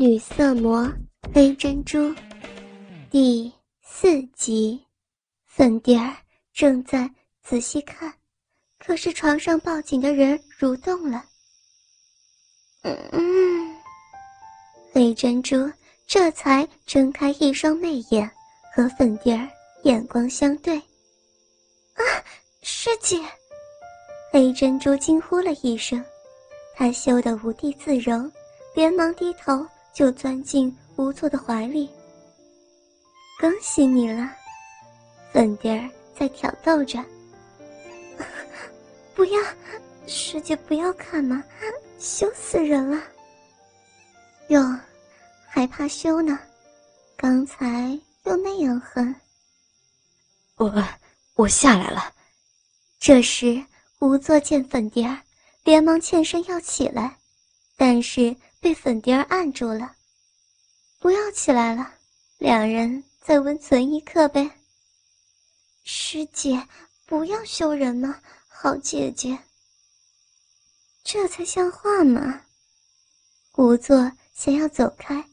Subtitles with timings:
[0.00, 0.88] 女色魔
[1.34, 2.14] 黑珍珠，
[3.10, 4.80] 第四集。
[5.44, 6.14] 粉蝶儿
[6.54, 7.10] 正在
[7.42, 8.14] 仔细看，
[8.78, 11.24] 可是床上报警的人蠕动了。
[12.82, 13.76] 嗯，
[14.94, 15.68] 黑珍珠
[16.06, 18.30] 这才睁开一双媚眼，
[18.72, 19.48] 和粉蝶儿
[19.82, 20.76] 眼光相对。
[20.76, 22.02] 啊，
[22.62, 23.20] 师姐！
[24.30, 26.00] 黑珍珠惊呼了一声，
[26.76, 28.30] 她羞得无地自容，
[28.76, 29.66] 连忙低头
[29.98, 31.90] 就钻进无座的怀里。
[33.40, 34.30] 恭喜你了，
[35.32, 37.04] 粉蝶儿在挑逗着。
[39.12, 39.42] 不要，
[40.06, 41.42] 师姐不要看嘛，
[41.98, 43.02] 羞死人了。
[44.50, 44.62] 哟，
[45.48, 46.38] 还怕羞呢？
[47.16, 47.90] 刚才
[48.22, 49.12] 又那样狠。
[50.58, 50.72] 我
[51.34, 52.14] 我下来了。
[53.00, 53.60] 这时。
[53.98, 55.18] 吴作见粉蝶儿，
[55.64, 57.18] 连忙欠身要起来，
[57.76, 59.94] 但是被粉蝶儿按住了。
[60.98, 61.94] 不要起来了，
[62.38, 64.50] 两人再温存一刻呗。
[65.84, 66.66] 师姐，
[67.06, 69.38] 不要羞人嘛，好姐姐。
[71.04, 72.42] 这才像话嘛。
[73.56, 75.24] 无作想要走开，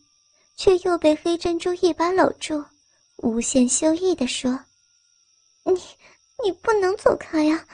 [0.56, 2.64] 却又被黑珍珠一把搂住，
[3.18, 4.60] 无限羞意地说
[5.66, 5.74] ：“你，
[6.44, 7.68] 你不能走开呀。”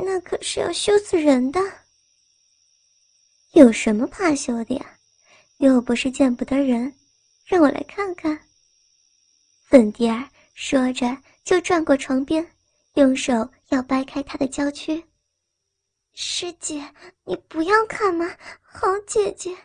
[0.00, 1.60] 那可是要羞死人的。
[3.52, 4.98] 有什么怕羞的呀？
[5.58, 6.94] 又不是见不得人，
[7.44, 8.38] 让我来看看。
[9.64, 12.46] 粉蝶儿说着，就转过床边，
[12.94, 15.02] 用手要掰开他的娇躯。
[16.12, 18.28] 师姐，你不要看嘛，
[18.62, 19.56] 好姐姐。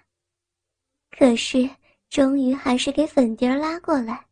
[1.12, 1.70] 可是，
[2.10, 4.26] 终于还是给粉蝶儿拉过来。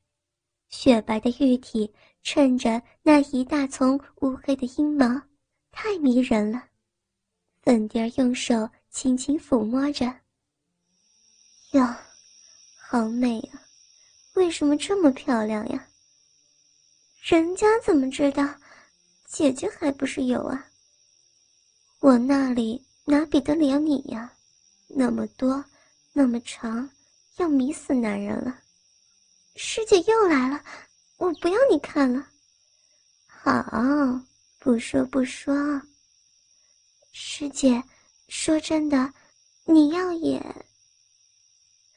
[0.69, 5.21] 雪白的玉体衬着那一大丛乌黑的阴毛。
[5.71, 6.63] 太迷人了，
[7.61, 10.05] 粉蝶儿用手轻轻抚摸着。
[11.71, 11.95] 哟，
[12.77, 13.61] 好美呀！
[14.33, 15.87] 为什么这么漂亮呀？
[17.23, 18.47] 人家怎么知道？
[19.25, 20.67] 姐姐还不是有啊？
[21.99, 24.33] 我那里哪比得了你呀？
[24.87, 25.63] 那么多，
[26.11, 26.89] 那么长，
[27.37, 28.59] 要迷死男人了。
[29.55, 30.61] 师姐又来了，
[31.17, 32.27] 我不要你看了。
[33.27, 34.21] 好。
[34.63, 35.81] 不说不说，
[37.11, 37.83] 师姐，
[38.31, 39.13] 说真的，
[39.65, 40.41] 你要也。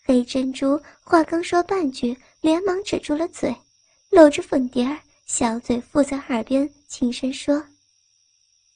[0.05, 3.55] 黑珍珠话刚说半句，连忙止住了嘴，
[4.11, 7.65] 搂着粉蝶儿，小嘴附在耳边轻声说：“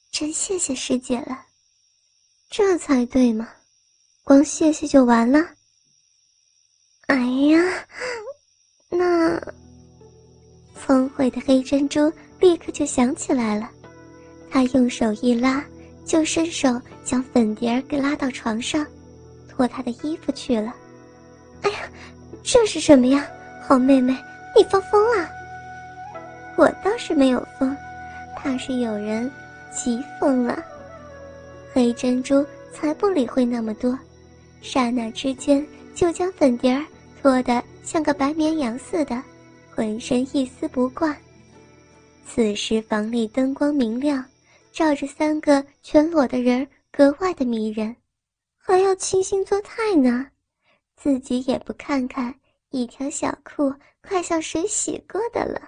[0.09, 1.47] 真谢谢师姐了。”
[2.49, 3.49] 这才对嘛，
[4.23, 5.39] 光谢谢就完了。
[7.07, 7.87] 哎呀，
[8.87, 9.37] 那
[10.81, 13.69] 聪慧的黑珍珠立刻就想起来了。
[14.49, 15.63] 她用手一拉，
[16.09, 16.67] 就伸手
[17.05, 18.83] 将粉蝶儿给拉到床上，
[19.47, 20.73] 脱她的衣服去了。
[21.61, 21.77] 哎呀，
[22.41, 23.27] 这是什么呀？
[23.61, 24.11] 好妹妹，
[24.57, 25.29] 你发疯了？
[26.57, 27.77] 我倒是没有疯，
[28.35, 29.31] 怕是有人
[29.71, 30.57] 急疯了。
[31.71, 32.43] 黑珍珠
[32.73, 33.95] 才不理会那么多，
[34.63, 36.83] 刹那之间就将粉蝶儿
[37.21, 39.21] 脱得像个白绵羊似的，
[39.75, 41.15] 浑身一丝不挂。
[42.27, 44.25] 此时房里灯光明亮。
[44.71, 47.95] 照着三个全裸的人格外的迷人，
[48.57, 50.27] 还要清新作态呢，
[50.95, 52.33] 自己也不看看，
[52.69, 55.61] 一条小裤快像水洗过的了。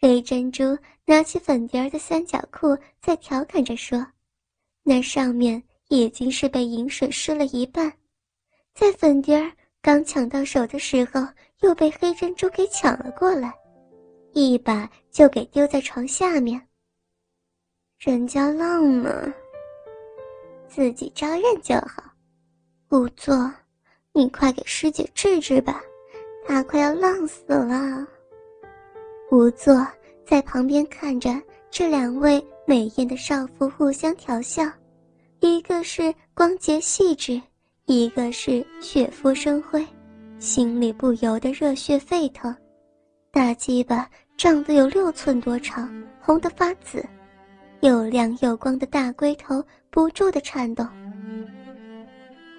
[0.00, 4.06] 黑珍珠拿起粉蝶儿的三角裤，在调侃着说
[4.84, 7.92] ：“那上面已经是被饮水湿了一半，
[8.74, 9.50] 在粉蝶儿
[9.82, 11.26] 刚抢到手的时候，
[11.62, 13.52] 又被黑珍珠给抢了过来，
[14.34, 16.62] 一把就给丢在床下面。”
[17.98, 19.10] 人家浪嘛，
[20.68, 22.00] 自己招认就好。
[22.88, 23.52] 仵作，
[24.12, 25.82] 你快给师姐治治吧，
[26.46, 28.06] 她快要浪死了。
[29.28, 29.84] 仵作
[30.24, 31.30] 在旁边看着
[31.72, 34.62] 这两位美艳的少妇互相调笑，
[35.40, 37.42] 一个是光洁细致，
[37.86, 39.84] 一个是雪肤生辉，
[40.38, 42.54] 心里不由得热血沸腾，
[43.32, 47.04] 大鸡巴长得有六寸多长，红得发紫。
[47.80, 50.86] 又亮又光的大龟头不住的颤动。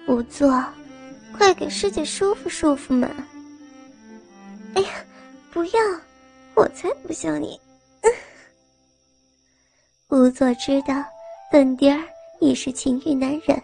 [0.06, 0.64] 仵作，
[1.36, 3.08] 快给师姐舒服舒服嘛！
[4.74, 4.88] 哎呀，
[5.52, 5.80] 不要，
[6.54, 7.60] 我才不像你。
[10.08, 11.04] 仵作知道
[11.52, 12.02] 粉蝶儿
[12.40, 13.62] 已是情欲难忍，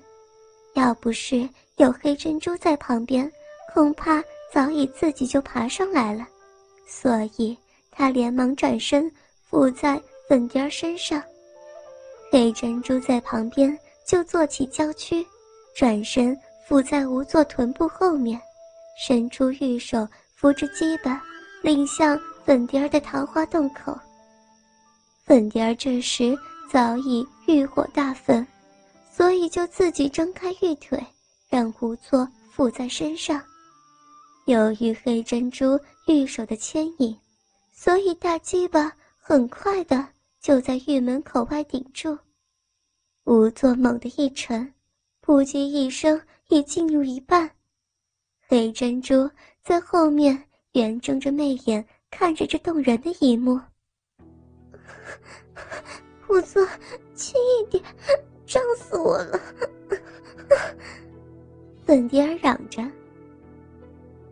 [0.74, 3.30] 要不是有黑珍珠在旁边，
[3.72, 4.22] 恐怕
[4.52, 6.24] 早已自己就爬上来了，
[6.86, 7.56] 所以
[7.90, 9.10] 他连忙转身
[9.42, 11.20] 伏在粉蝶儿身上。
[12.38, 13.74] 黑珍珠在旁边
[14.06, 15.24] 就坐起娇躯，
[15.74, 16.38] 转身
[16.68, 18.38] 伏在吴作臀部后面，
[19.06, 21.24] 伸出玉手扶着鸡巴，
[21.62, 23.98] 领向粉蝶儿的桃花洞口。
[25.24, 26.38] 粉蝶儿这时
[26.70, 28.46] 早已欲火大焚，
[29.10, 31.02] 所以就自己张开玉腿，
[31.48, 33.42] 让吴作附在身上。
[34.44, 37.18] 由于黑珍珠玉手的牵引，
[37.74, 40.06] 所以大鸡巴很快的
[40.38, 42.14] 就在玉门口外顶住。
[43.26, 44.72] 吴作猛地一沉，
[45.20, 47.50] 扑叽一声，已进入一半。
[48.46, 49.28] 黑珍珠
[49.64, 50.44] 在后面
[50.74, 53.60] 圆睁着媚眼看着这动人的一幕。
[56.28, 56.64] 吴作，
[57.16, 57.82] 轻一点，
[58.46, 59.40] 胀死我了！
[61.84, 62.80] 粉蝶儿嚷着：“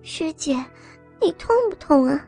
[0.04, 0.54] 师姐，
[1.20, 2.24] 你痛不痛啊？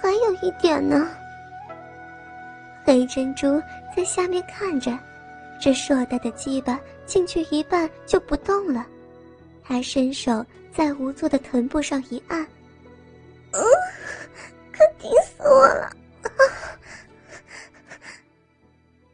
[0.00, 1.06] 还还有一点呢。”
[2.84, 3.60] 黑珍珠
[3.96, 4.96] 在下面看着，
[5.60, 8.86] 这硕大的鸡巴进去一半就不动了。
[9.62, 12.42] 他伸手在吴作的臀部上一按，
[13.52, 13.62] 嗯，
[14.70, 15.90] 可顶死我了！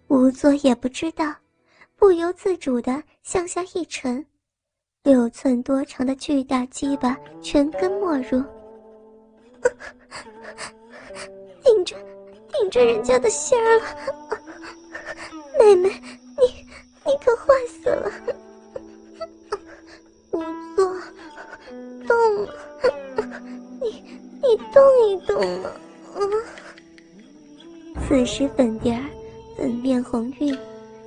[0.08, 1.32] 吴作也不知道，
[1.96, 4.26] 不由自主的向下一沉，
[5.04, 8.42] 六寸多长的巨大鸡巴全根没入，
[12.60, 13.84] 顶着人家的心儿了，
[15.58, 16.66] 妹妹，你
[17.06, 18.12] 你可坏死了！
[20.32, 20.38] 无
[20.76, 20.94] 作，
[22.06, 22.54] 动了，
[23.80, 24.04] 你
[24.42, 25.70] 你动一动嘛！
[28.06, 29.04] 此时粉蝶儿
[29.56, 30.56] 粉面红晕，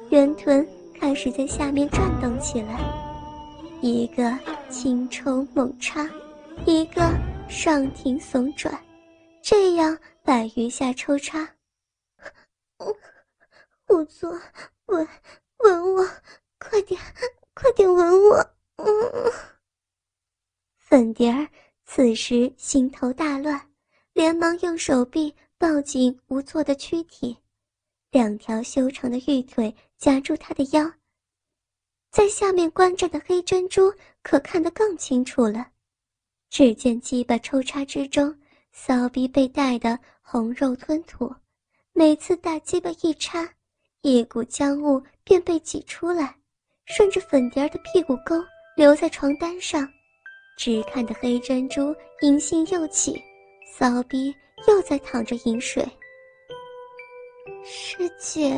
[0.09, 0.67] 圆臀
[0.99, 2.79] 开始在下面转动起来，
[3.81, 4.35] 一个
[4.69, 6.09] 轻抽猛插，
[6.65, 7.01] 一个
[7.47, 8.75] 上挺耸转，
[9.41, 9.95] 这样。
[10.25, 11.57] 百余下抽插，
[13.89, 14.31] 无作，
[14.85, 15.05] 吻
[15.57, 16.09] 吻我，
[16.57, 16.99] 快点，
[17.53, 18.55] 快点吻我！
[18.77, 19.33] 嗯，
[20.77, 21.45] 粉蝶儿
[21.83, 23.69] 此时心头大乱，
[24.13, 27.37] 连忙用手臂抱紧无措的躯体，
[28.09, 30.89] 两条修长的玉腿夹住他的腰。
[32.11, 35.71] 在下面观战的黑珍珠可看得更清楚了，
[36.49, 38.39] 只见鸡巴抽插之中。
[38.75, 41.31] 骚逼被带的红肉吞吐，
[41.91, 43.47] 每次大鸡巴一插，
[44.01, 46.35] 一股浆雾便被挤出来，
[46.85, 48.41] 顺着粉蝶儿的屁股沟
[48.75, 49.87] 留在床单上，
[50.57, 53.21] 只看得黑珍珠淫性又起，
[53.77, 54.33] 骚逼
[54.67, 55.85] 又在淌着饮水。
[57.63, 58.49] 师姐，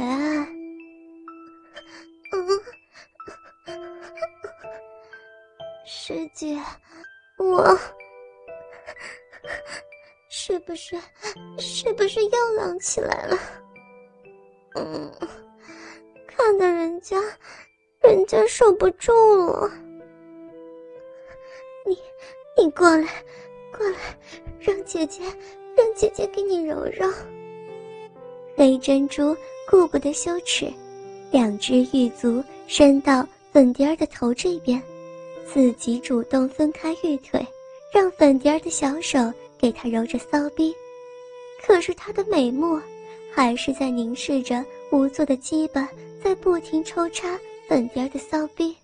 [2.32, 2.48] 嗯，
[5.86, 6.58] 师姐，
[7.38, 7.78] 我。
[10.48, 10.96] 是不是，
[11.58, 13.36] 是不是又浪起来了？
[14.76, 15.12] 嗯，
[16.28, 17.20] 看的人家，
[18.00, 19.12] 人家受不住
[19.48, 19.72] 了。
[21.84, 21.98] 你，
[22.56, 23.08] 你过来，
[23.76, 23.98] 过来，
[24.60, 25.24] 让姐姐，
[25.76, 27.12] 让姐姐给你揉揉。
[28.56, 29.36] 黑珍珠
[29.68, 30.72] 顾不得羞耻，
[31.32, 34.80] 两只玉足伸到粉蝶儿的头这边，
[35.52, 37.44] 自己主动分开玉腿，
[37.92, 39.18] 让粉蝶儿的小手。
[39.66, 40.76] 给他揉着骚逼，
[41.66, 42.80] 可是他的美目
[43.34, 45.90] 还是在凝视着无作的鸡巴，
[46.24, 47.36] 在不停抽插
[47.68, 48.78] 粉蝶的骚逼。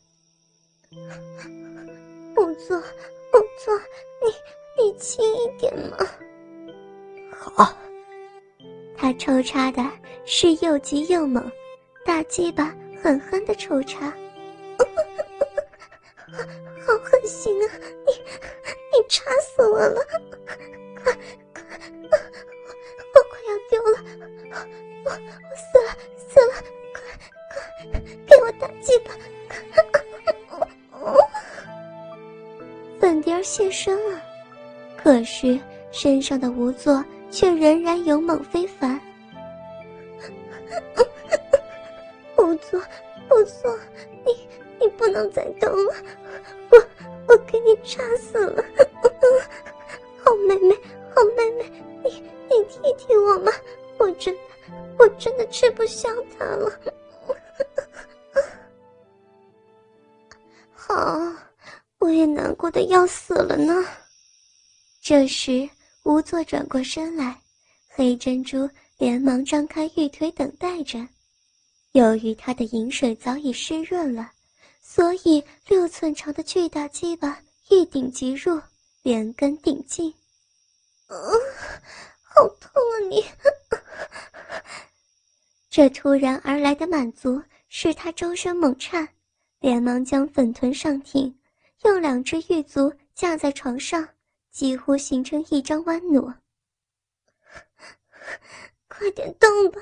[2.36, 3.78] 无作，无作，
[4.26, 5.98] 你你轻一点嘛。
[7.32, 7.78] 好。
[8.98, 9.88] 他抽插的
[10.26, 11.48] 是又急又猛，
[12.04, 14.08] 大鸡巴狠狠的抽插，
[16.84, 17.70] 好狠心啊！
[18.08, 18.14] 你
[18.92, 20.02] 你插死我了！
[28.80, 29.12] 鸡巴！
[33.00, 34.22] 粉蝶现身了，
[34.96, 35.60] 可是
[35.92, 39.00] 身上的无作却仍然勇猛非凡。
[42.38, 42.80] 无作
[43.30, 43.78] 无作，
[44.26, 44.48] 你
[44.80, 45.96] 你不能再动了，
[46.70, 46.78] 我
[47.28, 48.64] 我给你插死了！
[50.24, 50.76] 好妹妹。
[51.14, 51.70] 好妹妹，
[52.06, 53.52] 你你替替我嘛！
[53.98, 54.40] 我真的，
[54.98, 56.08] 我真的吃不消
[56.40, 56.72] 他了。
[62.72, 63.86] 的要死了呢。
[65.02, 65.70] 这时，
[66.04, 67.40] 吴作转过身来，
[67.88, 71.06] 黑珍珠连忙张开玉腿等待着。
[71.92, 74.32] 由于他的饮水早已湿润了，
[74.82, 77.38] 所以六寸长的巨大鸡巴
[77.70, 78.62] 一顶即入，
[79.02, 80.14] 连根顶进。
[81.08, 81.18] 嗯，
[82.22, 82.96] 好痛啊！
[83.10, 83.26] 你，
[85.70, 89.08] 这突然而来的满足使他周身猛颤，
[89.60, 91.36] 连忙将粉臀上挺，
[91.84, 94.08] 用两只玉足架在床上，
[94.52, 96.34] 几乎形成一张弯弩。
[98.88, 99.82] 快点动吧！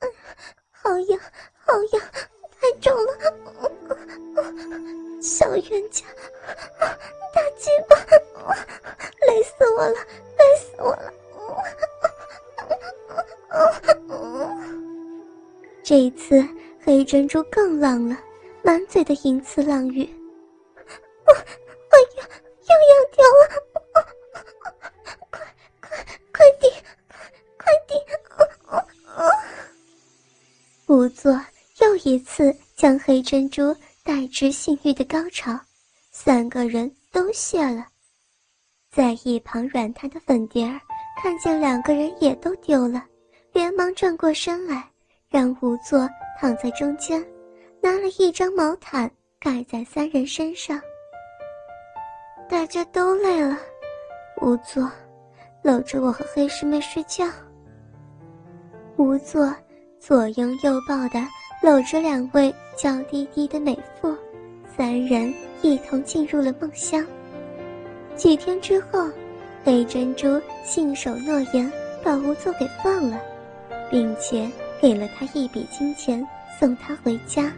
[0.00, 0.14] 哎呀，
[0.70, 1.18] 好痒，
[1.54, 2.02] 好痒，
[2.60, 3.12] 太重了！
[5.22, 6.04] 小冤家，
[6.78, 7.96] 大鸡巴，
[9.26, 9.98] 累死我了，
[10.36, 11.12] 累死我了！
[15.82, 16.46] 这一次，
[16.84, 18.18] 黑珍珠更浪了，
[18.62, 20.06] 满嘴的淫词浪语。
[21.34, 22.28] 哎呀，
[22.68, 23.44] 又又要掉了！
[24.70, 24.84] 快
[25.30, 25.40] 快
[26.32, 26.72] 快点，
[27.58, 27.94] 快点！
[30.86, 31.40] 仵作
[31.80, 35.58] 又一次将黑珍珠带至性欲的高潮，
[36.10, 37.86] 三个人都谢了。
[38.90, 40.80] 在一旁软瘫的粉蝶儿
[41.22, 43.04] 看见两个人也都丢了，
[43.52, 44.88] 连忙转过身来。
[45.28, 47.20] 让仵作躺在中间，
[47.82, 50.80] 拿了一张毛毯盖在三人身上。
[52.48, 53.56] 大家都累了，
[54.36, 54.90] 仵作
[55.62, 57.26] 搂着我和黑师妹睡觉。
[58.96, 59.54] 仵作
[59.98, 61.20] 左拥右抱的
[61.62, 64.14] 搂着两位娇滴滴的美妇，
[64.76, 67.04] 三人一同进入了梦乡。
[68.14, 69.08] 几天之后，
[69.64, 71.70] 黑珍珠信守诺言，
[72.02, 73.20] 把仵作给放了，
[73.90, 74.50] 并且。
[74.78, 76.22] 给了他一笔金钱，
[76.60, 77.50] 送他回家。